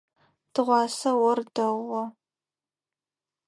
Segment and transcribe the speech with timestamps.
[0.53, 2.03] Тыгъуасэ ор дэгъугъэ.